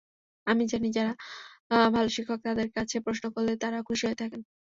আমরা 0.47 0.65
জানি, 0.71 0.87
যাঁরা 0.91 1.13
ভালো 1.91 2.09
শিক্ষক, 2.09 2.39
তাঁদের 2.45 2.67
কাছে 2.77 2.95
প্রশ্ন 3.05 3.25
করলে 3.35 3.53
তাঁরা 3.63 3.79
খুশি 3.87 4.03
হয়ে 4.07 4.19
থাকেন। 4.21 4.41